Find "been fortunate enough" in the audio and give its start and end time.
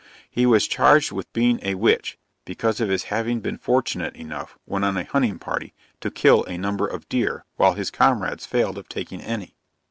3.39-4.57